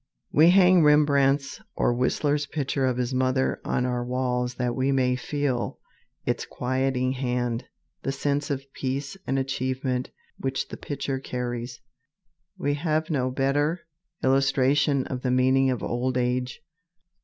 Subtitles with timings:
[0.31, 5.15] We hang Rembrandt's or Whistler's picture of his mother on our walls that we may
[5.15, 5.77] feel
[6.25, 7.65] its quieting hand,
[8.01, 10.09] the sense of peace and achievement
[10.39, 11.81] which the picture carries.
[12.57, 13.81] We have no better
[14.23, 16.61] illustration of the meaning of old age.